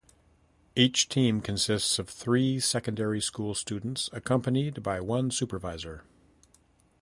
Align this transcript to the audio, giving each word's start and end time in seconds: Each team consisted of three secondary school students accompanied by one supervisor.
Each 0.75 1.07
team 1.07 1.41
consisted 1.41 2.01
of 2.01 2.09
three 2.09 2.59
secondary 2.59 3.21
school 3.21 3.53
students 3.53 4.09
accompanied 4.11 4.81
by 4.81 4.99
one 4.99 5.29
supervisor. 5.29 6.05